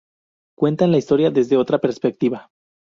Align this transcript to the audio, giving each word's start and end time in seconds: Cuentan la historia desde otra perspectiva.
Cuentan 0.57 0.89
la 0.91 0.97
historia 0.97 1.29
desde 1.29 1.57
otra 1.57 1.77
perspectiva. 1.77 2.49